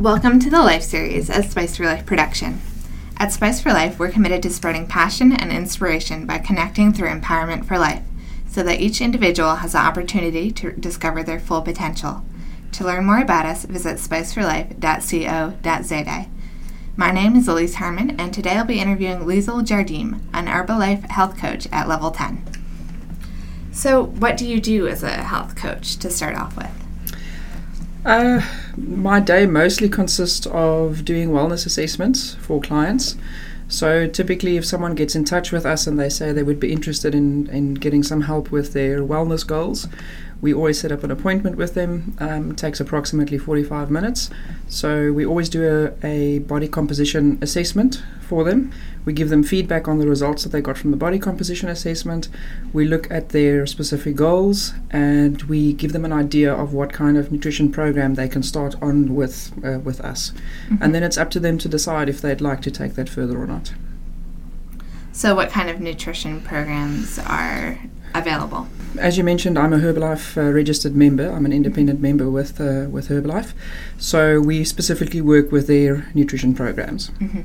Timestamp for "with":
26.56-26.70, 35.52-35.66, 38.50-38.72, 41.56-41.74, 59.14-59.52, 59.80-60.00, 72.30-72.60, 72.90-73.08, 75.52-75.66